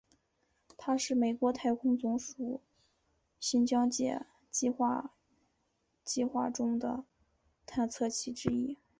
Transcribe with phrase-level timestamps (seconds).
[0.77, 2.59] 它是美国太空总署
[3.39, 5.13] 新疆界计画
[6.03, 7.03] 计划中的
[7.67, 8.77] 探测器之一。